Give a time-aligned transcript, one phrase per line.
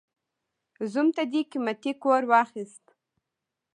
[0.91, 2.85] زوم ته دې قيمتي کور واخيست.